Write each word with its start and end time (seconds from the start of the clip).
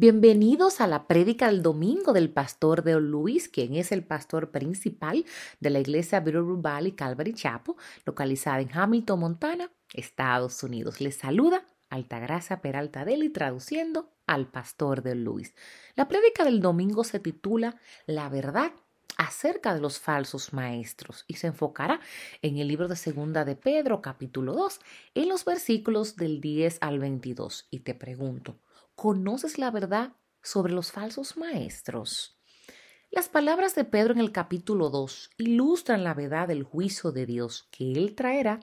Bienvenidos 0.00 0.80
a 0.80 0.86
la 0.86 1.08
prédica 1.08 1.48
del 1.48 1.60
domingo 1.60 2.12
del 2.12 2.30
pastor 2.30 2.84
de 2.84 3.00
Luis, 3.00 3.48
quien 3.48 3.74
es 3.74 3.90
el 3.90 4.04
pastor 4.04 4.52
principal 4.52 5.24
de 5.58 5.70
la 5.70 5.80
iglesia 5.80 6.20
Bitterroot 6.20 6.62
Valley 6.62 6.92
Calvary 6.92 7.34
Chapel, 7.34 7.74
localizada 8.04 8.60
en 8.60 8.70
Hamilton, 8.72 9.18
Montana, 9.18 9.72
Estados 9.92 10.62
Unidos. 10.62 11.00
Les 11.00 11.16
saluda 11.16 11.66
Altagracia 11.90 12.62
Peralta 12.62 13.04
Deli, 13.04 13.28
traduciendo 13.30 14.12
al 14.28 14.46
pastor 14.46 15.02
de 15.02 15.16
Luis. 15.16 15.52
La 15.96 16.06
prédica 16.06 16.44
del 16.44 16.60
domingo 16.60 17.02
se 17.02 17.18
titula 17.18 17.74
La 18.06 18.28
verdad 18.28 18.70
acerca 19.16 19.74
de 19.74 19.80
los 19.80 19.98
falsos 19.98 20.52
maestros 20.52 21.24
y 21.26 21.34
se 21.34 21.48
enfocará 21.48 21.98
en 22.40 22.58
el 22.58 22.68
libro 22.68 22.86
de 22.86 22.94
Segunda 22.94 23.44
de 23.44 23.56
Pedro, 23.56 24.00
capítulo 24.00 24.52
2, 24.52 24.78
en 25.16 25.28
los 25.28 25.44
versículos 25.44 26.14
del 26.14 26.40
10 26.40 26.78
al 26.82 27.00
22. 27.00 27.66
Y 27.72 27.80
te 27.80 27.96
pregunto, 27.96 28.60
¿Conoces 29.00 29.58
la 29.58 29.70
verdad 29.70 30.16
sobre 30.42 30.72
los 30.72 30.90
falsos 30.90 31.36
maestros? 31.36 32.36
Las 33.12 33.28
palabras 33.28 33.76
de 33.76 33.84
Pedro 33.84 34.12
en 34.12 34.18
el 34.18 34.32
capítulo 34.32 34.90
2 34.90 35.30
ilustran 35.36 36.02
la 36.02 36.14
verdad 36.14 36.48
del 36.48 36.64
juicio 36.64 37.12
de 37.12 37.24
Dios 37.24 37.68
que 37.70 37.92
Él 37.92 38.16
traerá 38.16 38.58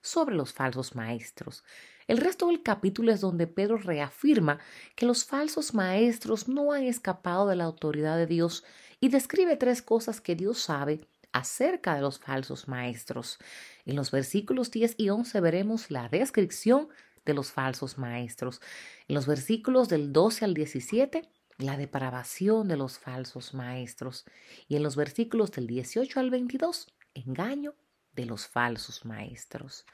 sobre 0.00 0.36
los 0.36 0.52
falsos 0.52 0.94
maestros. 0.94 1.64
El 2.06 2.18
resto 2.18 2.46
del 2.46 2.62
capítulo 2.62 3.10
es 3.10 3.20
donde 3.20 3.48
Pedro 3.48 3.78
reafirma 3.78 4.60
que 4.94 5.06
los 5.06 5.24
falsos 5.24 5.74
maestros 5.74 6.46
no 6.46 6.70
han 6.70 6.84
escapado 6.84 7.48
de 7.48 7.56
la 7.56 7.64
autoridad 7.64 8.16
de 8.16 8.28
Dios 8.28 8.62
y 9.00 9.08
describe 9.08 9.56
tres 9.56 9.82
cosas 9.82 10.20
que 10.20 10.36
Dios 10.36 10.60
sabe 10.60 11.08
acerca 11.32 11.96
de 11.96 12.02
los 12.02 12.20
falsos 12.20 12.68
maestros. 12.68 13.38
En 13.84 13.96
los 13.96 14.12
versículos 14.12 14.70
10 14.70 14.94
y 14.98 15.08
11 15.08 15.40
veremos 15.40 15.90
la 15.90 16.08
descripción 16.08 16.90
de 17.24 17.34
los 17.34 17.52
falsos 17.52 17.98
maestros. 17.98 18.60
En 19.08 19.14
los 19.14 19.26
versículos 19.26 19.88
del 19.88 20.12
12 20.12 20.44
al 20.44 20.54
17, 20.54 21.28
la 21.58 21.76
depravación 21.76 22.68
de 22.68 22.76
los 22.76 22.98
falsos 22.98 23.54
maestros. 23.54 24.24
Y 24.68 24.76
en 24.76 24.82
los 24.82 24.96
versículos 24.96 25.50
del 25.52 25.66
18 25.66 26.20
al 26.20 26.30
22, 26.30 26.86
engaño 27.14 27.74
de 28.12 28.26
los 28.26 28.46
falsos 28.46 29.04
maestros. 29.04 29.84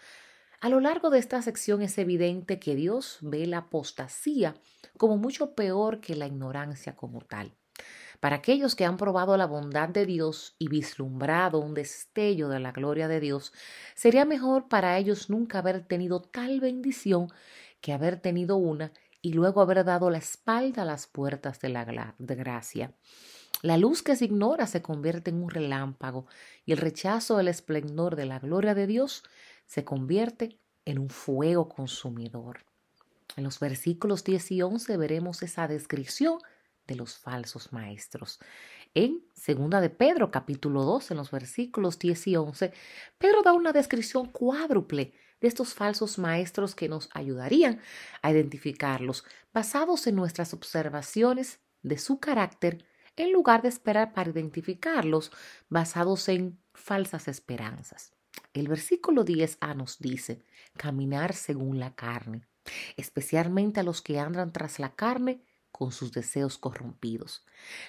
A 0.60 0.68
lo 0.68 0.80
largo 0.80 1.10
de 1.10 1.18
esta 1.18 1.42
sección 1.42 1.82
es 1.82 1.98
evidente 1.98 2.58
que 2.58 2.74
Dios 2.74 3.18
ve 3.20 3.46
la 3.46 3.58
apostasía 3.58 4.54
como 4.96 5.18
mucho 5.18 5.54
peor 5.54 6.00
que 6.00 6.16
la 6.16 6.26
ignorancia 6.26 6.96
como 6.96 7.20
tal. 7.20 7.54
Para 8.20 8.36
aquellos 8.36 8.74
que 8.74 8.84
han 8.84 8.96
probado 8.96 9.36
la 9.36 9.46
bondad 9.46 9.88
de 9.88 10.06
Dios 10.06 10.54
y 10.58 10.68
vislumbrado 10.68 11.58
un 11.58 11.74
destello 11.74 12.48
de 12.48 12.60
la 12.60 12.72
gloria 12.72 13.08
de 13.08 13.20
Dios, 13.20 13.52
sería 13.94 14.24
mejor 14.24 14.68
para 14.68 14.98
ellos 14.98 15.30
nunca 15.30 15.58
haber 15.58 15.84
tenido 15.86 16.22
tal 16.22 16.60
bendición 16.60 17.28
que 17.80 17.92
haber 17.92 18.20
tenido 18.20 18.56
una 18.56 18.92
y 19.22 19.32
luego 19.32 19.60
haber 19.60 19.84
dado 19.84 20.10
la 20.10 20.18
espalda 20.18 20.82
a 20.82 20.84
las 20.86 21.06
puertas 21.06 21.60
de 21.60 21.68
la 21.68 22.14
de 22.18 22.34
gracia. 22.34 22.92
La 23.62 23.76
luz 23.78 24.02
que 24.02 24.16
se 24.16 24.26
ignora 24.26 24.66
se 24.66 24.82
convierte 24.82 25.30
en 25.30 25.42
un 25.42 25.50
relámpago 25.50 26.26
y 26.64 26.72
el 26.72 26.78
rechazo 26.78 27.36
del 27.38 27.48
esplendor 27.48 28.14
de 28.14 28.26
la 28.26 28.38
gloria 28.38 28.74
de 28.74 28.86
Dios 28.86 29.22
se 29.66 29.84
convierte 29.84 30.58
en 30.84 30.98
un 30.98 31.08
fuego 31.08 31.68
consumidor. 31.68 32.60
En 33.36 33.44
los 33.44 33.58
versículos 33.58 34.24
10 34.24 34.52
y 34.52 34.62
11 34.62 34.96
veremos 34.96 35.42
esa 35.42 35.68
descripción 35.68 36.38
de 36.86 36.94
los 36.94 37.16
falsos 37.18 37.72
maestros. 37.72 38.38
En 38.94 39.22
segunda 39.34 39.80
de 39.80 39.90
Pedro, 39.90 40.30
capítulo 40.30 40.84
2, 40.84 41.10
en 41.10 41.16
los 41.18 41.30
versículos 41.30 41.98
10 41.98 42.26
y 42.28 42.36
11, 42.36 42.72
Pedro 43.18 43.42
da 43.42 43.52
una 43.52 43.72
descripción 43.72 44.26
cuádruple 44.26 45.12
de 45.40 45.48
estos 45.48 45.74
falsos 45.74 46.18
maestros 46.18 46.74
que 46.74 46.88
nos 46.88 47.08
ayudarían 47.12 47.80
a 48.22 48.30
identificarlos, 48.30 49.24
basados 49.52 50.06
en 50.06 50.16
nuestras 50.16 50.54
observaciones 50.54 51.60
de 51.82 51.98
su 51.98 52.20
carácter, 52.20 52.84
en 53.16 53.32
lugar 53.32 53.62
de 53.62 53.68
esperar 53.68 54.12
para 54.12 54.30
identificarlos, 54.30 55.32
basados 55.68 56.28
en 56.28 56.58
falsas 56.74 57.28
esperanzas. 57.28 58.12
El 58.52 58.68
versículo 58.68 59.24
10a 59.24 59.74
nos 59.74 59.98
dice, 59.98 60.42
caminar 60.76 61.34
según 61.34 61.78
la 61.78 61.94
carne, 61.94 62.46
especialmente 62.96 63.80
a 63.80 63.82
los 63.82 64.02
que 64.02 64.18
andan 64.18 64.52
tras 64.52 64.78
la 64.78 64.94
carne 64.94 65.42
con 65.76 65.92
sus 65.92 66.10
deseos 66.10 66.56
corrompidos. 66.56 67.44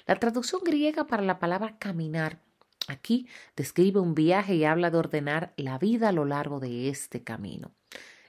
La 0.08 0.18
traducción 0.18 0.62
griega 0.62 1.08
para 1.08 1.24
la 1.24 1.40
palabra 1.40 1.78
caminar 1.80 2.42
aquí 2.90 3.28
describe 3.56 4.02
un 4.02 4.14
viaje 4.14 4.56
y 4.56 4.66
habla 4.66 4.92
de 4.92 4.98
ordenar 4.98 5.53
la 5.56 5.78
vida 5.78 6.09
a 6.09 6.12
lo 6.12 6.25
largo 6.25 6.59
de 6.59 6.90
este 6.90 7.24
camino. 7.24 7.72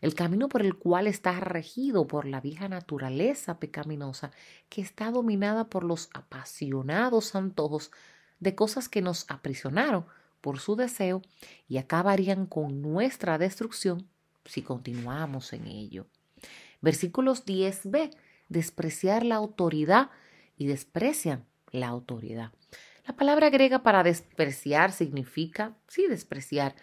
El 0.01 0.15
camino 0.15 0.49
por 0.49 0.63
el 0.63 0.77
cual 0.77 1.09
está 1.09 1.41
regido 1.41 2.07
por 2.07 2.25
la 2.25 2.41
vieja 2.41 2.69
naturaleza 2.69 3.59
pecaminosa 3.59 4.31
que 4.69 4.81
está 4.81 5.11
dominada 5.11 5.65
por 5.65 5.83
los 5.83 6.09
apasionados 6.15 7.35
antojos 7.35 7.91
de 8.39 8.55
cosas 8.55 8.89
que 8.89 9.03
nos 9.03 9.29
aprisionaron 9.29 10.07
por 10.41 10.61
su 10.61 10.77
deseo 10.77 11.21
y 11.67 11.79
acabarían 11.79 12.47
con 12.47 12.81
nuestra 12.81 13.39
destrucción 13.39 14.07
si 14.45 14.63
continuamos 14.63 15.53
en 15.53 15.67
ello. 15.67 16.07
Versículos 16.81 17.45
10b 17.45 18.13
despreciar 18.49 19.25
la 19.25 19.37
autoridad 19.37 20.11
y 20.57 20.67
desprecian 20.67 21.47
la 21.71 21.89
autoridad. 21.89 22.53
La 23.07 23.17
palabra 23.17 23.51
griega 23.51 23.83
para 23.83 24.03
despreciar 24.03 24.93
significa, 24.93 25.77
sí, 25.89 26.07
despreciar. 26.09 26.75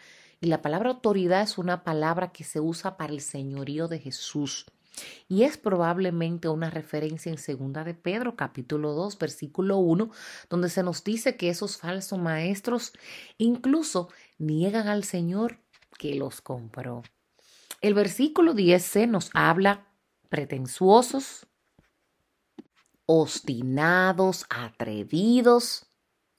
Y 0.42 0.48
la 0.48 0.62
palabra 0.62 0.90
autoridad 0.90 1.42
es 1.42 1.58
una 1.58 1.84
palabra 1.84 2.32
que 2.32 2.44
se 2.44 2.60
usa 2.60 2.98
para 2.98 3.14
el 3.14 3.22
señorío 3.22 3.88
de 3.88 4.00
Jesús. 4.00 4.66
Y 5.28 5.44
es 5.44 5.58
probablemente 5.58 6.48
una 6.48 6.70
referencia 6.70 7.32
en 7.32 7.38
segunda 7.38 7.84
de 7.84 7.94
Pedro, 7.94 8.36
capítulo 8.36 8.94
2, 8.94 9.18
versículo 9.18 9.78
1, 9.78 10.10
donde 10.50 10.70
se 10.70 10.84
nos 10.84 11.04
dice 11.04 11.36
que 11.36 11.50
esos 11.50 11.78
falsos 11.78 12.18
maestros 12.20 12.94
incluso 13.38 14.10
niegan 14.38 14.88
al 14.88 15.04
Señor 15.04 15.60
que 15.98 16.16
los 16.16 16.42
compró. 16.42 17.04
El 17.82 17.94
versículo 17.94 18.54
10 18.54 19.10
nos 19.10 19.30
habla 19.34 19.88
pretensuosos, 20.30 21.48
obstinados, 23.06 24.46
atrevidos 24.50 25.88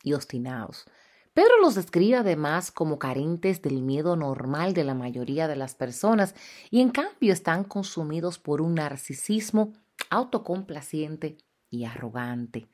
y 0.03 0.15
obstinados. 0.15 0.87
Pedro 1.35 1.61
los 1.61 1.75
describe 1.75 2.17
además 2.17 2.71
como 2.71 2.99
carentes 2.99 3.61
del 3.61 3.83
miedo 3.83 4.17
normal 4.17 4.73
de 4.73 4.85
la 4.85 4.95
mayoría 4.95 5.49
de 5.49 5.57
las 5.57 5.75
personas 5.75 6.35
y 6.71 6.81
en 6.81 6.89
cambio 6.91 7.33
están 7.33 7.65
consumidos 7.65 8.39
por 8.39 8.63
un 8.63 8.77
narcisismo 8.77 9.75
autocomplaciente 10.09 11.37
y 11.71 11.85
arrogante. 11.85 12.69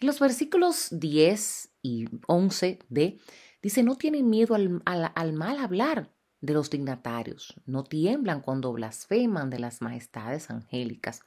En 0.00 0.06
los 0.06 0.18
versículos 0.18 0.88
10 0.92 1.72
y 1.82 2.06
11 2.26 2.78
de 2.88 3.18
dice 3.60 3.82
no 3.82 3.96
tienen 3.96 4.30
miedo 4.30 4.54
al 4.54 5.32
mal 5.34 5.58
hablar, 5.58 6.10
de 6.40 6.54
los 6.54 6.70
dignatarios, 6.70 7.54
no 7.66 7.84
tiemblan 7.84 8.40
cuando 8.40 8.72
blasfeman 8.72 9.50
de 9.50 9.58
las 9.58 9.82
majestades 9.82 10.50
angélicas, 10.50 11.22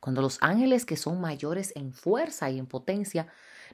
cuando 0.00 0.20
los 0.20 0.38
ángeles 0.42 0.84
que 0.84 0.96
son 0.96 1.20
mayores 1.20 1.72
en 1.74 1.92
fuerza 1.92 2.50
y 2.50 2.58
en 2.58 2.66
potencia 2.66 3.28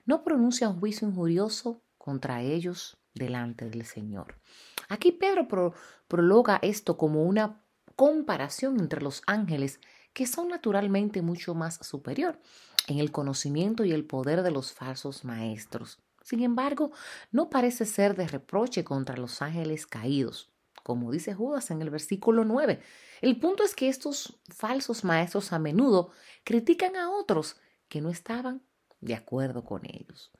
no 0.07 0.23
pronuncian 0.23 0.79
juicio 0.79 1.09
injurioso 1.09 1.83
contra 1.99 2.43
ellos 2.43 2.97
delante 3.15 3.69
del 3.69 3.85
Señor. 3.87 4.39
Aquí 4.89 5.13
Pedro 5.13 5.75
prologa 6.09 6.59
esto 6.63 6.97
como 6.97 7.25
una 7.25 7.61
comparación 7.97 8.79
entre 8.79 9.03
los 9.03 9.23
ángeles 9.27 9.81
que 10.13 10.27
son 10.27 10.49
naturalmente 10.49 11.23
mucho 11.23 11.55
más 11.55 11.77
superior 11.85 12.39
en 12.87 12.99
el 12.99 13.11
conocimiento 13.11 13.85
y 13.85 13.93
el 13.93 14.05
poder 14.05 14.43
de 14.43 14.51
los 14.51 14.73
falsos 14.73 15.25
maestros. 15.25 15.99
Sin 16.23 16.43
embargo, 16.43 16.93
no 17.33 17.51
parece 17.51 17.85
ser 17.85 18.15
de 18.15 18.29
reproche 18.29 18.85
contra 18.85 19.17
los 19.17 19.43
ángeles 19.43 19.87
caídos 19.87 20.54
como 20.85 21.11
dice 21.11 21.35
Judas 21.35 21.73
en 21.73 21.83
el 21.83 21.91
versículo 21.91 22.45
9. 22.45 22.79
El 23.23 23.41
punto 23.41 23.65
es 23.65 23.75
que 23.75 23.89
estos 23.89 24.39
falsos 24.49 25.03
maestros 25.03 25.53
a 25.53 25.59
menudo 25.59 26.11
critican 26.45 26.95
a 26.95 27.11
otros 27.11 27.57
que 27.89 28.03
no 28.03 28.11
estaban 28.11 28.63
de 29.01 29.15
acuerdo 29.15 29.65
con 29.65 29.87
ellos. 29.87 30.31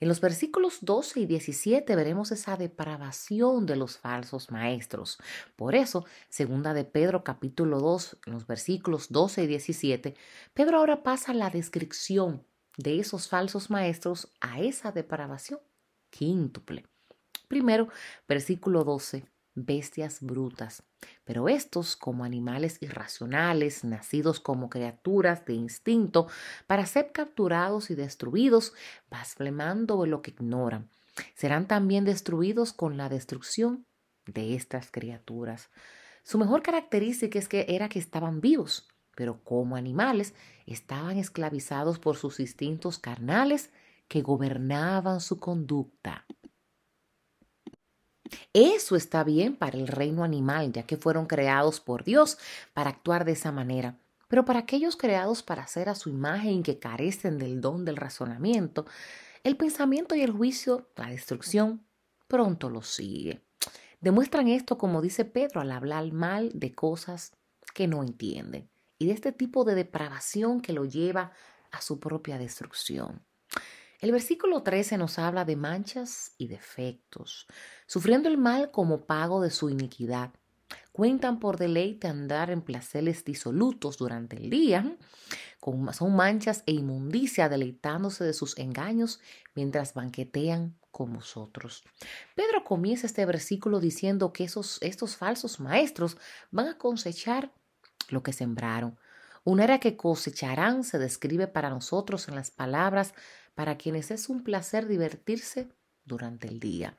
En 0.00 0.08
los 0.08 0.20
versículos 0.20 0.78
12 0.80 1.20
y 1.20 1.26
17 1.26 1.94
veremos 1.94 2.32
esa 2.32 2.56
depravación 2.56 3.66
de 3.66 3.76
los 3.76 3.96
falsos 3.98 4.50
maestros. 4.50 5.18
Por 5.54 5.76
eso, 5.76 6.04
segunda 6.28 6.74
de 6.74 6.84
Pedro 6.84 7.22
capítulo 7.22 7.78
2, 7.78 8.18
en 8.26 8.32
los 8.32 8.46
versículos 8.48 9.10
12 9.10 9.44
y 9.44 9.46
17, 9.46 10.14
Pedro 10.54 10.78
ahora 10.78 11.04
pasa 11.04 11.34
la 11.34 11.50
descripción 11.50 12.44
de 12.76 12.98
esos 12.98 13.28
falsos 13.28 13.70
maestros 13.70 14.28
a 14.40 14.60
esa 14.60 14.90
depravación 14.90 15.60
quíntuple. 16.10 16.84
Primero, 17.46 17.88
versículo 18.26 18.82
12 18.82 19.33
bestias 19.54 20.20
brutas, 20.20 20.82
pero 21.24 21.48
estos 21.48 21.96
como 21.96 22.24
animales 22.24 22.78
irracionales, 22.82 23.84
nacidos 23.84 24.40
como 24.40 24.68
criaturas 24.68 25.44
de 25.44 25.54
instinto, 25.54 26.26
para 26.66 26.86
ser 26.86 27.12
capturados 27.12 27.90
y 27.90 27.94
destruidos, 27.94 28.72
blasfemando 29.10 30.06
lo 30.06 30.22
que 30.22 30.32
ignoran. 30.32 30.90
Serán 31.34 31.66
también 31.68 32.04
destruidos 32.04 32.72
con 32.72 32.96
la 32.96 33.08
destrucción 33.08 33.86
de 34.26 34.54
estas 34.54 34.90
criaturas. 34.90 35.70
Su 36.22 36.38
mejor 36.38 36.62
característica 36.62 37.38
es 37.38 37.48
que 37.48 37.66
era 37.68 37.88
que 37.88 37.98
estaban 37.98 38.40
vivos, 38.40 38.88
pero 39.14 39.42
como 39.44 39.76
animales 39.76 40.34
estaban 40.66 41.18
esclavizados 41.18 41.98
por 41.98 42.16
sus 42.16 42.40
instintos 42.40 42.98
carnales 42.98 43.70
que 44.08 44.22
gobernaban 44.22 45.20
su 45.20 45.38
conducta. 45.38 46.26
Eso 48.52 48.96
está 48.96 49.24
bien 49.24 49.56
para 49.56 49.76
el 49.76 49.86
reino 49.86 50.24
animal, 50.24 50.72
ya 50.72 50.84
que 50.84 50.96
fueron 50.96 51.26
creados 51.26 51.80
por 51.80 52.04
Dios 52.04 52.38
para 52.72 52.90
actuar 52.90 53.24
de 53.24 53.32
esa 53.32 53.52
manera. 53.52 53.96
Pero 54.28 54.44
para 54.44 54.60
aquellos 54.60 54.96
creados 54.96 55.42
para 55.42 55.66
ser 55.66 55.88
a 55.88 55.94
su 55.94 56.08
imagen 56.08 56.52
y 56.54 56.62
que 56.62 56.78
carecen 56.78 57.38
del 57.38 57.60
don 57.60 57.84
del 57.84 57.96
razonamiento, 57.96 58.86
el 59.42 59.56
pensamiento 59.56 60.14
y 60.14 60.22
el 60.22 60.32
juicio, 60.32 60.88
la 60.96 61.08
destrucción, 61.08 61.84
pronto 62.28 62.70
los 62.70 62.88
sigue. 62.88 63.42
Demuestran 64.00 64.48
esto, 64.48 64.78
como 64.78 65.02
dice 65.02 65.24
Pedro, 65.24 65.60
al 65.60 65.70
hablar 65.70 66.12
mal 66.12 66.50
de 66.54 66.74
cosas 66.74 67.32
que 67.74 67.86
no 67.86 68.02
entienden 68.02 68.68
y 68.98 69.06
de 69.06 69.12
este 69.12 69.32
tipo 69.32 69.64
de 69.64 69.74
depravación 69.74 70.60
que 70.60 70.72
lo 70.72 70.84
lleva 70.84 71.32
a 71.70 71.80
su 71.80 71.98
propia 71.98 72.38
destrucción. 72.38 73.22
El 74.04 74.12
versículo 74.12 74.62
13 74.62 74.98
nos 74.98 75.18
habla 75.18 75.46
de 75.46 75.56
manchas 75.56 76.34
y 76.36 76.48
defectos, 76.48 77.46
sufriendo 77.86 78.28
el 78.28 78.36
mal 78.36 78.70
como 78.70 79.06
pago 79.06 79.40
de 79.40 79.48
su 79.48 79.70
iniquidad. 79.70 80.30
Cuentan 80.92 81.40
por 81.40 81.56
deleite 81.56 82.06
andar 82.06 82.50
en 82.50 82.60
placeres 82.60 83.24
disolutos 83.24 83.96
durante 83.96 84.36
el 84.36 84.50
día, 84.50 84.98
son 85.94 86.14
manchas 86.14 86.64
e 86.66 86.72
inmundicia 86.72 87.48
deleitándose 87.48 88.24
de 88.24 88.34
sus 88.34 88.58
engaños 88.58 89.20
mientras 89.54 89.94
banquetean 89.94 90.76
con 90.90 91.14
vosotros. 91.14 91.82
Pedro 92.34 92.62
comienza 92.62 93.06
este 93.06 93.24
versículo 93.24 93.80
diciendo 93.80 94.34
que 94.34 94.44
esos, 94.44 94.82
estos 94.82 95.16
falsos 95.16 95.60
maestros 95.60 96.18
van 96.50 96.68
a 96.68 96.76
cosechar 96.76 97.54
lo 98.10 98.22
que 98.22 98.34
sembraron. 98.34 98.98
Una 99.46 99.64
era 99.64 99.78
que 99.78 99.96
cosecharán 99.96 100.84
se 100.84 100.98
describe 100.98 101.46
para 101.46 101.68
nosotros 101.68 102.28
en 102.28 102.34
las 102.34 102.50
palabras 102.50 103.14
para 103.54 103.76
quienes 103.76 104.10
es 104.10 104.28
un 104.28 104.42
placer 104.42 104.86
divertirse 104.86 105.68
durante 106.04 106.48
el 106.48 106.60
día. 106.60 106.96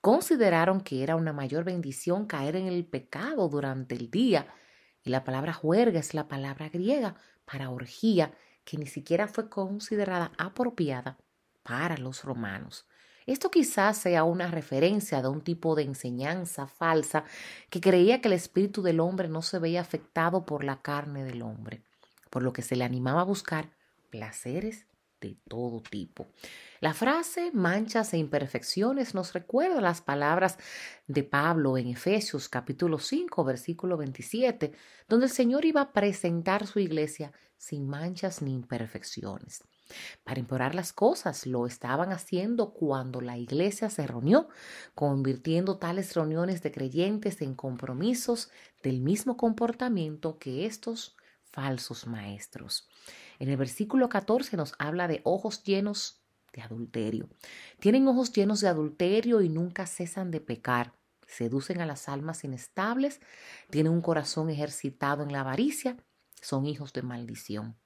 Consideraron 0.00 0.80
que 0.80 1.02
era 1.02 1.16
una 1.16 1.32
mayor 1.32 1.64
bendición 1.64 2.26
caer 2.26 2.56
en 2.56 2.66
el 2.66 2.84
pecado 2.84 3.48
durante 3.48 3.94
el 3.94 4.10
día. 4.10 4.46
Y 5.02 5.10
la 5.10 5.24
palabra 5.24 5.52
juerga 5.52 6.00
es 6.00 6.14
la 6.14 6.28
palabra 6.28 6.68
griega 6.68 7.16
para 7.44 7.70
orgía, 7.70 8.32
que 8.64 8.78
ni 8.78 8.86
siquiera 8.86 9.28
fue 9.28 9.48
considerada 9.48 10.32
apropiada 10.38 11.18
para 11.62 11.96
los 11.96 12.24
romanos. 12.24 12.86
Esto 13.26 13.50
quizás 13.50 13.96
sea 13.96 14.24
una 14.24 14.48
referencia 14.48 15.22
de 15.22 15.28
un 15.28 15.40
tipo 15.40 15.74
de 15.74 15.82
enseñanza 15.84 16.66
falsa 16.66 17.24
que 17.70 17.80
creía 17.80 18.20
que 18.20 18.28
el 18.28 18.34
espíritu 18.34 18.82
del 18.82 19.00
hombre 19.00 19.28
no 19.28 19.40
se 19.40 19.58
veía 19.58 19.80
afectado 19.80 20.44
por 20.44 20.62
la 20.64 20.82
carne 20.82 21.24
del 21.24 21.40
hombre, 21.40 21.82
por 22.28 22.42
lo 22.42 22.52
que 22.52 22.60
se 22.60 22.76
le 22.76 22.84
animaba 22.84 23.22
a 23.22 23.24
buscar 23.24 23.70
placeres 24.10 24.86
de 25.24 25.38
todo 25.48 25.80
tipo. 25.80 26.26
La 26.80 26.92
frase 26.92 27.50
manchas 27.52 28.12
e 28.12 28.18
imperfecciones 28.18 29.14
nos 29.14 29.32
recuerda 29.32 29.80
las 29.80 30.02
palabras 30.02 30.58
de 31.06 31.22
Pablo 31.24 31.78
en 31.78 31.88
Efesios 31.88 32.48
capítulo 32.50 32.98
5 32.98 33.42
versículo 33.42 33.96
27, 33.96 34.72
donde 35.08 35.26
el 35.26 35.32
Señor 35.32 35.64
iba 35.64 35.80
a 35.80 35.92
presentar 35.92 36.66
su 36.66 36.78
iglesia 36.78 37.32
sin 37.56 37.88
manchas 37.88 38.42
ni 38.42 38.52
imperfecciones. 38.52 39.64
Para 40.24 40.40
empeorar 40.40 40.74
las 40.74 40.92
cosas, 40.92 41.46
lo 41.46 41.66
estaban 41.66 42.12
haciendo 42.12 42.72
cuando 42.72 43.20
la 43.22 43.38
iglesia 43.38 43.88
se 43.88 44.06
reunió, 44.06 44.48
convirtiendo 44.94 45.78
tales 45.78 46.14
reuniones 46.14 46.62
de 46.62 46.72
creyentes 46.72 47.40
en 47.40 47.54
compromisos 47.54 48.50
del 48.82 49.00
mismo 49.00 49.36
comportamiento 49.36 50.38
que 50.38 50.66
estos 50.66 51.16
falsos 51.44 52.06
maestros. 52.06 52.88
En 53.38 53.48
el 53.48 53.56
versículo 53.56 54.08
14 54.08 54.56
nos 54.56 54.74
habla 54.78 55.08
de 55.08 55.20
ojos 55.24 55.62
llenos 55.64 56.22
de 56.52 56.62
adulterio. 56.62 57.28
Tienen 57.80 58.06
ojos 58.08 58.32
llenos 58.32 58.60
de 58.60 58.68
adulterio 58.68 59.42
y 59.42 59.48
nunca 59.48 59.86
cesan 59.86 60.30
de 60.30 60.40
pecar. 60.40 60.94
Seducen 61.26 61.80
a 61.80 61.86
las 61.86 62.08
almas 62.08 62.44
inestables, 62.44 63.20
tienen 63.70 63.92
un 63.92 64.02
corazón 64.02 64.50
ejercitado 64.50 65.22
en 65.22 65.32
la 65.32 65.40
avaricia, 65.40 65.96
son 66.40 66.66
hijos 66.66 66.92
de 66.92 67.02
maldición. 67.02 67.76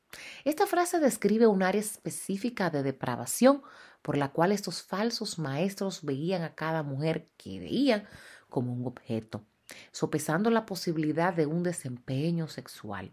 Esta 0.44 0.66
frase 0.66 0.98
describe 0.98 1.46
un 1.46 1.62
área 1.62 1.80
específica 1.80 2.70
de 2.70 2.82
depravación 2.82 3.62
por 4.02 4.16
la 4.16 4.32
cual 4.32 4.52
estos 4.52 4.82
falsos 4.82 5.38
maestros 5.38 6.02
veían 6.02 6.42
a 6.42 6.54
cada 6.54 6.82
mujer 6.82 7.30
que 7.36 7.60
veían 7.60 8.06
como 8.48 8.72
un 8.72 8.86
objeto, 8.86 9.44
sopesando 9.92 10.50
la 10.50 10.66
posibilidad 10.66 11.34
de 11.34 11.46
un 11.46 11.62
desempeño 11.62 12.48
sexual. 12.48 13.12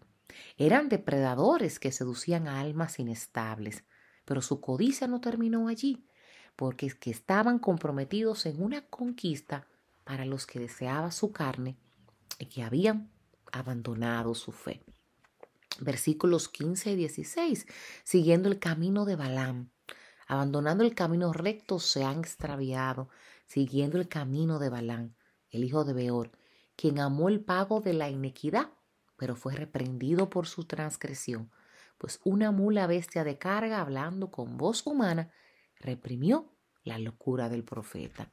Eran 0.58 0.90
depredadores 0.90 1.80
que 1.80 1.92
seducían 1.92 2.48
a 2.48 2.60
almas 2.60 3.00
inestables, 3.00 3.84
pero 4.26 4.42
su 4.42 4.62
codicia 4.62 5.08
no 5.08 5.22
terminó 5.22 5.68
allí, 5.68 6.08
porque 6.56 6.86
es 6.86 6.96
que 6.96 7.12
estaban 7.12 7.60
comprometidos 7.60 8.46
en 8.46 8.62
una 8.62 8.82
conquista 8.88 9.68
para 10.04 10.26
los 10.26 10.46
que 10.46 10.60
deseaba 10.60 11.12
su 11.12 11.32
carne 11.32 11.78
y 12.40 12.46
que 12.46 12.64
habían 12.64 13.12
abandonado 13.52 14.36
su 14.36 14.52
fe. 14.52 14.84
Versículos 15.80 16.48
15 16.48 16.92
y 16.92 16.96
16, 16.96 17.68
siguiendo 18.04 18.50
el 18.50 18.60
camino 18.60 19.06
de 19.06 19.16
Balaam, 19.16 19.72
abandonando 20.28 20.84
el 20.84 20.96
camino 20.96 21.34
recto, 21.34 21.80
se 21.80 22.04
han 22.04 22.20
extraviado, 22.20 23.10
siguiendo 23.46 23.98
el 23.98 24.08
camino 24.08 24.58
de 24.60 24.70
Balaam, 24.70 25.16
el 25.50 25.64
hijo 25.64 25.84
de 25.84 25.94
Beor, 25.94 26.32
quien 26.76 27.00
amó 27.00 27.30
el 27.30 27.42
pago 27.42 27.82
de 27.82 27.94
la 27.94 28.10
inequidad 28.10 28.70
pero 29.18 29.36
fue 29.36 29.56
reprendido 29.56 30.30
por 30.30 30.48
su 30.48 30.66
transgresión, 30.66 31.52
pues 31.98 32.20
una 32.24 32.52
mula 32.52 32.88
bestia 32.88 33.24
de 33.24 33.38
carga 33.38 33.82
hablando 33.82 34.32
con 34.32 34.58
voz 34.58 34.86
humana 34.86 35.32
reprimió 35.80 36.52
la 36.84 37.00
locura 37.00 37.50
del 37.50 37.64
profeta. 37.64 38.32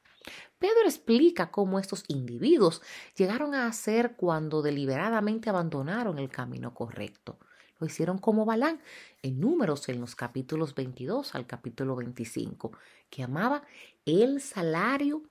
Pedro 0.59 0.85
explica 0.85 1.51
cómo 1.51 1.79
estos 1.79 2.05
individuos 2.09 2.83
llegaron 3.17 3.55
a 3.55 3.67
hacer 3.67 4.15
cuando 4.17 4.63
deliberadamente 4.63 5.51
abandonaron 5.51 6.19
el 6.19 6.29
camino 6.29 6.75
correcto. 6.75 7.39
Lo 7.81 7.87
hicieron 7.87 8.19
como 8.19 8.45
Balán 8.45 8.81
en 9.23 9.41
números 9.41 9.89
en 9.89 10.01
los 10.01 10.15
capítulos 10.15 10.75
22 10.77 11.35
al 11.35 11.47
capítulo 11.47 11.97
25, 11.97 12.79
que 13.11 13.25
amaba 13.25 13.65
el 14.05 14.41
salario, 14.41 15.25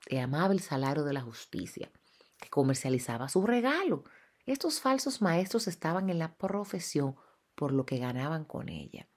que 0.00 0.20
amaba 0.20 0.52
el 0.52 0.60
salario 0.60 1.04
de 1.04 1.14
la 1.14 1.22
justicia, 1.22 1.90
que 2.38 2.50
comercializaba 2.50 3.30
su 3.30 3.46
regalo, 3.46 4.04
estos 4.46 4.80
falsos 4.80 5.20
maestros 5.20 5.68
estaban 5.68 6.08
en 6.08 6.18
la 6.18 6.34
profesión 6.34 7.16
por 7.54 7.72
lo 7.72 7.84
que 7.84 7.98
ganaban 7.98 8.44
con 8.44 8.68
ella. 8.68 9.08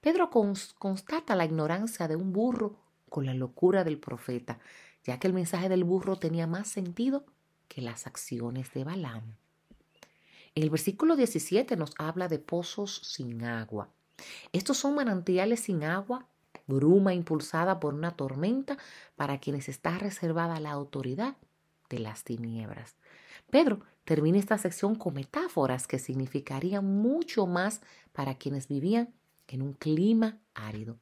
Pedro 0.00 0.30
constata 0.30 1.36
la 1.36 1.44
ignorancia 1.44 2.08
de 2.08 2.16
un 2.16 2.32
burro 2.32 2.76
con 3.08 3.26
la 3.26 3.34
locura 3.34 3.84
del 3.84 3.98
profeta, 3.98 4.58
ya 5.04 5.18
que 5.18 5.26
el 5.26 5.32
mensaje 5.34 5.68
del 5.68 5.84
burro 5.84 6.16
tenía 6.16 6.46
más 6.46 6.68
sentido 6.68 7.24
que 7.68 7.82
las 7.82 8.06
acciones 8.06 8.72
de 8.72 8.84
Balaam. 8.84 9.36
El 10.54 10.70
versículo 10.70 11.16
17 11.16 11.76
nos 11.76 11.94
habla 11.98 12.28
de 12.28 12.38
pozos 12.38 13.00
sin 13.04 13.44
agua. 13.44 13.88
Estos 14.52 14.76
son 14.78 14.94
manantiales 14.94 15.60
sin 15.60 15.84
agua, 15.84 16.26
bruma 16.66 17.14
impulsada 17.14 17.80
por 17.80 17.94
una 17.94 18.12
tormenta 18.12 18.76
para 19.16 19.38
quienes 19.38 19.68
está 19.68 19.98
reservada 19.98 20.60
la 20.60 20.70
autoridad 20.70 21.36
de 21.88 21.98
las 21.98 22.24
tinieblas. 22.24 22.96
Pedro 23.52 23.80
termina 24.04 24.38
esta 24.38 24.56
sección 24.56 24.94
con 24.94 25.12
metáforas 25.12 25.86
que 25.86 25.98
significarían 25.98 26.86
mucho 26.86 27.46
más 27.46 27.82
para 28.14 28.36
quienes 28.36 28.66
vivían 28.66 29.12
en 29.46 29.60
un 29.60 29.74
clima 29.74 30.40
árido. 30.54 30.98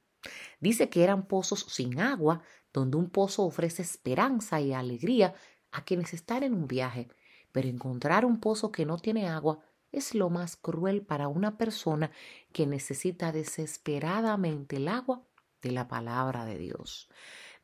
Dice 0.59 0.89
que 0.91 1.05
eran 1.05 1.29
pozos 1.29 1.61
sin 1.69 2.01
agua, 2.01 2.43
donde 2.73 2.97
un 2.97 3.09
pozo 3.09 3.45
ofrece 3.45 3.83
esperanza 3.83 4.61
y 4.61 4.73
alegría 4.73 5.33
a 5.71 5.85
quienes 5.85 6.13
están 6.13 6.43
en 6.43 6.53
un 6.53 6.67
viaje, 6.67 7.07
pero 7.53 7.69
encontrar 7.69 8.25
un 8.25 8.41
pozo 8.41 8.73
que 8.73 8.85
no 8.85 8.99
tiene 8.99 9.29
agua 9.29 9.61
es 9.93 10.17
lo 10.17 10.29
más 10.29 10.57
cruel 10.57 11.03
para 11.03 11.29
una 11.29 11.57
persona 11.57 12.11
que 12.53 12.67
necesita 12.67 13.31
desesperadamente 13.31 14.79
el 14.79 14.89
agua 14.89 15.23
de 15.63 15.71
la 15.71 15.87
palabra 15.87 16.45
de 16.47 16.59
Dios. 16.59 17.09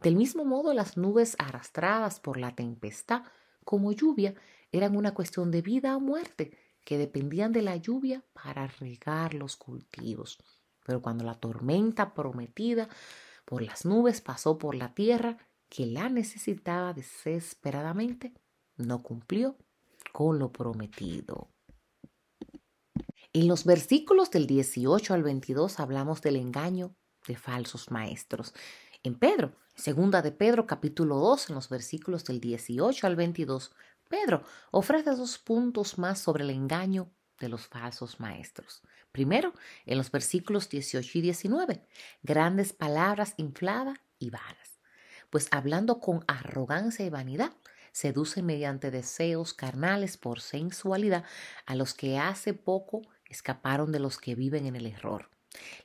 Del 0.00 0.14
mismo 0.14 0.44
modo, 0.44 0.72
las 0.74 0.96
nubes 0.96 1.34
arrastradas 1.40 2.20
por 2.20 2.38
la 2.38 2.54
tempestad 2.54 3.24
como 3.64 3.90
lluvia 3.90 4.36
eran 4.72 4.96
una 4.96 5.14
cuestión 5.14 5.50
de 5.50 5.62
vida 5.62 5.96
o 5.96 6.00
muerte, 6.00 6.56
que 6.84 6.98
dependían 6.98 7.52
de 7.52 7.62
la 7.62 7.76
lluvia 7.76 8.24
para 8.32 8.66
regar 8.66 9.34
los 9.34 9.56
cultivos. 9.56 10.38
Pero 10.84 11.02
cuando 11.02 11.24
la 11.24 11.34
tormenta 11.34 12.14
prometida 12.14 12.88
por 13.44 13.62
las 13.62 13.84
nubes 13.84 14.20
pasó 14.20 14.56
por 14.56 14.74
la 14.74 14.94
tierra, 14.94 15.36
que 15.68 15.86
la 15.86 16.08
necesitaba 16.08 16.92
desesperadamente, 16.92 18.32
no 18.76 19.02
cumplió 19.02 19.56
con 20.12 20.38
lo 20.38 20.52
prometido. 20.52 21.50
En 23.32 23.48
los 23.48 23.64
versículos 23.64 24.30
del 24.30 24.46
18 24.46 25.12
al 25.12 25.22
22 25.22 25.80
hablamos 25.80 26.22
del 26.22 26.36
engaño 26.36 26.94
de 27.26 27.36
falsos 27.36 27.90
maestros. 27.90 28.54
En 29.02 29.18
Pedro, 29.18 29.56
segunda 29.74 30.22
de 30.22 30.32
Pedro 30.32 30.66
capítulo 30.66 31.16
2, 31.16 31.50
en 31.50 31.56
los 31.56 31.68
versículos 31.68 32.24
del 32.24 32.40
18 32.40 33.06
al 33.06 33.16
22, 33.16 33.72
Pedro 34.08 34.44
ofrece 34.70 35.10
dos 35.10 35.38
puntos 35.38 35.98
más 35.98 36.18
sobre 36.18 36.44
el 36.44 36.50
engaño 36.50 37.10
de 37.38 37.48
los 37.48 37.66
falsos 37.66 38.20
maestros. 38.20 38.82
Primero, 39.12 39.52
en 39.84 39.98
los 39.98 40.10
versículos 40.10 40.68
18 40.68 41.18
y 41.18 41.20
19, 41.22 41.86
grandes 42.22 42.72
palabras 42.72 43.34
infladas 43.36 43.98
y 44.18 44.30
vanas, 44.30 44.78
pues 45.30 45.48
hablando 45.50 46.00
con 46.00 46.24
arrogancia 46.28 47.04
y 47.04 47.10
vanidad, 47.10 47.52
seduce 47.92 48.42
mediante 48.42 48.90
deseos 48.90 49.54
carnales 49.54 50.16
por 50.18 50.40
sensualidad 50.40 51.24
a 51.64 51.74
los 51.74 51.94
que 51.94 52.18
hace 52.18 52.52
poco 52.52 53.02
escaparon 53.24 53.90
de 53.92 54.00
los 54.00 54.18
que 54.18 54.34
viven 54.34 54.66
en 54.66 54.76
el 54.76 54.86
error. 54.86 55.30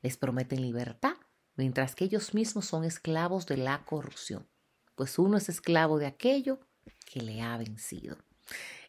Les 0.01 0.17
prometen 0.17 0.61
libertad, 0.61 1.15
mientras 1.55 1.95
que 1.95 2.05
ellos 2.05 2.33
mismos 2.33 2.65
son 2.65 2.83
esclavos 2.83 3.45
de 3.45 3.57
la 3.57 3.85
corrupción, 3.85 4.47
pues 4.95 5.17
uno 5.17 5.37
es 5.37 5.49
esclavo 5.49 5.97
de 5.99 6.05
aquello 6.05 6.59
que 7.11 7.21
le 7.21 7.41
ha 7.41 7.57
vencido. 7.57 8.17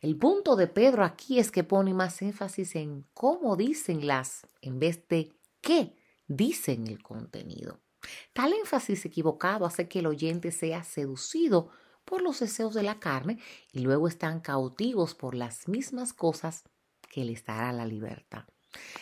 El 0.00 0.16
punto 0.16 0.56
de 0.56 0.68
Pedro 0.68 1.04
aquí 1.04 1.38
es 1.38 1.50
que 1.50 1.64
pone 1.64 1.92
más 1.92 2.22
énfasis 2.22 2.76
en 2.76 3.04
cómo 3.14 3.56
dicen 3.56 4.06
las 4.06 4.46
en 4.60 4.78
vez 4.78 5.06
de 5.08 5.32
qué 5.60 5.96
dicen 6.26 6.86
el 6.86 7.02
contenido. 7.02 7.80
Tal 8.32 8.52
énfasis 8.52 9.04
equivocado 9.04 9.66
hace 9.66 9.88
que 9.88 10.00
el 10.00 10.06
oyente 10.06 10.50
sea 10.52 10.82
seducido 10.84 11.70
por 12.04 12.22
los 12.22 12.40
deseos 12.40 12.74
de 12.74 12.82
la 12.82 12.98
carne 12.98 13.38
y 13.72 13.80
luego 13.80 14.08
están 14.08 14.40
cautivos 14.40 15.14
por 15.14 15.34
las 15.34 15.68
mismas 15.68 16.12
cosas 16.12 16.64
que 17.08 17.24
les 17.24 17.44
dará 17.44 17.72
la 17.72 17.86
libertad. 17.86 18.44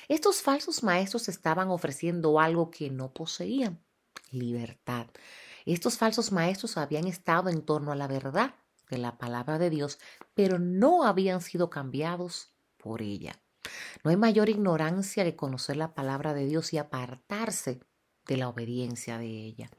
Estos 0.09 0.43
falsos 0.43 0.83
maestros 0.83 1.29
estaban 1.29 1.69
ofreciendo 1.69 2.41
algo 2.41 2.71
que 2.71 2.91
no 2.91 3.13
poseían, 3.13 3.83
libertad. 4.31 5.07
Estos 5.65 5.97
falsos 5.97 6.33
maestros 6.33 6.77
habían 6.77 7.07
estado 7.07 7.49
en 7.49 7.63
torno 7.63 7.93
a 7.93 7.97
la 7.97 8.07
verdad 8.07 8.55
de 8.91 8.99
la 8.99 9.19
palabra 9.19 9.59
de 9.59 9.71
Dios, 9.71 9.99
pero 10.35 10.59
no 10.59 11.05
habían 11.05 11.41
sido 11.41 11.71
cambiados 11.71 12.53
por 12.77 13.03
ella. 13.03 13.41
No 14.05 14.11
hay 14.11 14.17
mayor 14.17 14.49
ignorancia 14.49 15.25
que 15.25 15.37
conocer 15.37 15.77
la 15.77 15.95
palabra 15.95 16.35
de 16.35 16.47
Dios 16.47 16.73
y 16.73 16.79
apartarse 16.79 17.81
de 18.27 18.37
la 18.37 18.49
obediencia 18.49 19.19
de 19.19 19.27
ella. 19.27 19.71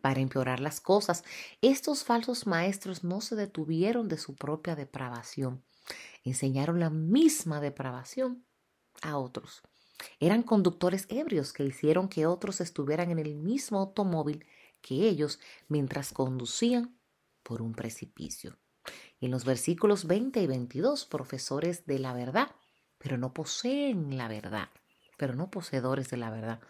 Para 0.00 0.20
empeorar 0.20 0.60
las 0.60 0.80
cosas, 0.80 1.24
estos 1.60 2.04
falsos 2.04 2.46
maestros 2.46 3.04
no 3.04 3.20
se 3.20 3.36
detuvieron 3.36 4.08
de 4.08 4.18
su 4.18 4.34
propia 4.34 4.74
depravación, 4.74 5.62
enseñaron 6.24 6.80
la 6.80 6.90
misma 6.90 7.60
depravación 7.60 8.44
a 9.02 9.18
otros. 9.18 9.62
Eran 10.18 10.42
conductores 10.42 11.06
ebrios 11.08 11.52
que 11.52 11.64
hicieron 11.64 12.08
que 12.08 12.26
otros 12.26 12.60
estuvieran 12.60 13.10
en 13.10 13.18
el 13.18 13.36
mismo 13.36 13.78
automóvil 13.78 14.44
que 14.80 15.08
ellos 15.08 15.38
mientras 15.68 16.12
conducían 16.12 16.98
por 17.42 17.62
un 17.62 17.72
precipicio. 17.72 18.58
En 19.20 19.30
los 19.30 19.44
versículos 19.44 20.06
20 20.06 20.42
y 20.42 20.46
22, 20.46 21.06
profesores 21.06 21.86
de 21.86 21.98
la 21.98 22.12
verdad, 22.12 22.50
pero 22.98 23.18
no 23.18 23.32
poseen 23.32 24.16
la 24.16 24.28
verdad, 24.28 24.68
pero 25.16 25.34
no 25.34 25.50
poseedores 25.50 26.10
de 26.10 26.16
la 26.16 26.30
verdad. 26.30 26.60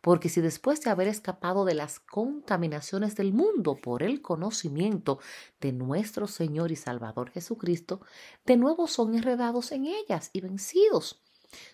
Porque 0.00 0.28
si 0.28 0.40
después 0.40 0.80
de 0.82 0.90
haber 0.90 1.08
escapado 1.08 1.64
de 1.64 1.74
las 1.74 2.00
contaminaciones 2.00 3.16
del 3.16 3.32
mundo 3.32 3.76
por 3.76 4.02
el 4.02 4.22
conocimiento 4.22 5.18
de 5.60 5.72
nuestro 5.72 6.26
Señor 6.26 6.72
y 6.72 6.76
Salvador 6.76 7.30
Jesucristo, 7.30 8.00
de 8.44 8.56
nuevo 8.56 8.86
son 8.86 9.14
enredados 9.14 9.72
en 9.72 9.86
ellas 9.86 10.30
y 10.32 10.40
vencidos, 10.40 11.22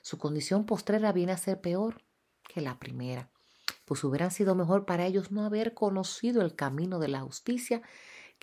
su 0.03 0.19
condición 0.19 0.67
postrera 0.67 1.13
viene 1.13 1.33
a 1.33 1.37
ser 1.37 1.61
peor 1.61 2.03
que 2.43 2.61
la 2.61 2.79
primera, 2.79 3.31
pues 3.85 4.05
hubieran 4.05 4.31
sido 4.31 4.55
mejor 4.55 4.87
para 4.87 5.07
ellos 5.07 5.31
no 5.31 5.45
haber 5.45 5.75
conocido 5.75 6.43
el 6.43 6.55
camino 6.55 6.99
de 6.99 7.09
la 7.09 7.21
justicia 7.21 7.83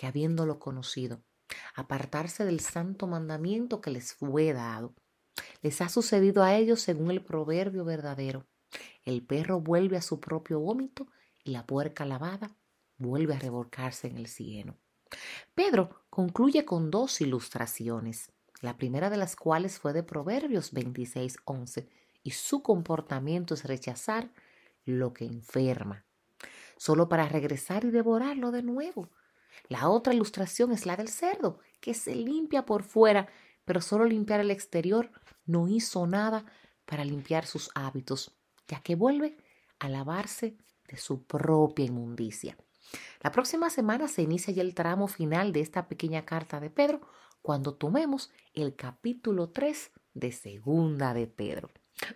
que 0.01 0.07
habiéndolo 0.07 0.57
conocido, 0.57 1.21
apartarse 1.75 2.43
del 2.43 2.59
santo 2.59 3.05
mandamiento 3.05 3.81
que 3.81 3.91
les 3.91 4.15
fue 4.15 4.51
dado. 4.51 4.95
Les 5.61 5.79
ha 5.79 5.89
sucedido 5.89 6.41
a 6.41 6.55
ellos 6.55 6.81
según 6.81 7.11
el 7.11 7.23
proverbio 7.23 7.85
verdadero. 7.85 8.47
El 9.03 9.23
perro 9.23 9.59
vuelve 9.59 9.97
a 9.97 10.01
su 10.01 10.19
propio 10.19 10.59
vómito 10.59 11.05
y 11.43 11.51
la 11.51 11.67
puerca 11.67 12.03
lavada 12.03 12.57
vuelve 12.97 13.35
a 13.35 13.39
revolcarse 13.39 14.07
en 14.07 14.17
el 14.17 14.25
cieno. 14.25 14.75
Pedro 15.53 16.03
concluye 16.09 16.65
con 16.65 16.89
dos 16.89 17.21
ilustraciones, 17.21 18.31
la 18.59 18.77
primera 18.77 19.11
de 19.11 19.17
las 19.17 19.35
cuales 19.35 19.77
fue 19.77 19.93
de 19.93 20.01
Proverbios 20.01 20.73
26:11, 20.73 21.89
y 22.23 22.31
su 22.31 22.63
comportamiento 22.63 23.53
es 23.53 23.65
rechazar 23.65 24.31
lo 24.83 25.13
que 25.13 25.25
enferma, 25.25 26.05
solo 26.75 27.07
para 27.07 27.29
regresar 27.29 27.85
y 27.85 27.91
devorarlo 27.91 28.49
de 28.49 28.63
nuevo. 28.63 29.11
La 29.67 29.89
otra 29.89 30.13
ilustración 30.13 30.71
es 30.71 30.85
la 30.85 30.95
del 30.95 31.09
cerdo, 31.09 31.59
que 31.79 31.93
se 31.93 32.15
limpia 32.15 32.65
por 32.65 32.83
fuera, 32.83 33.27
pero 33.65 33.81
solo 33.81 34.05
limpiar 34.05 34.39
el 34.39 34.51
exterior 34.51 35.11
no 35.45 35.67
hizo 35.67 36.07
nada 36.07 36.45
para 36.85 37.05
limpiar 37.05 37.45
sus 37.45 37.69
hábitos, 37.75 38.35
ya 38.67 38.81
que 38.81 38.95
vuelve 38.95 39.37
a 39.79 39.89
lavarse 39.89 40.57
de 40.87 40.97
su 40.97 41.23
propia 41.23 41.85
inmundicia. 41.85 42.57
La 43.21 43.31
próxima 43.31 43.69
semana 43.69 44.07
se 44.07 44.21
inicia 44.21 44.53
ya 44.53 44.61
el 44.61 44.75
tramo 44.75 45.07
final 45.07 45.53
de 45.53 45.61
esta 45.61 45.87
pequeña 45.87 46.25
carta 46.25 46.59
de 46.59 46.69
Pedro 46.69 47.01
cuando 47.41 47.73
tomemos 47.73 48.31
el 48.53 48.75
capítulo 48.75 49.49
3 49.49 49.91
de 50.13 50.31
Segunda 50.31 51.13
de 51.13 51.27
Pedro. 51.27 51.69